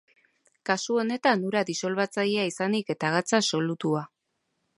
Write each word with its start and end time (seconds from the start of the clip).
Kasu 0.69 0.95
honetan 1.01 1.43
ura 1.49 1.63
disolbatzailea 1.67 2.47
izanik 2.53 2.91
eta 2.95 3.13
gatza 3.19 3.43
solutua. 3.53 4.03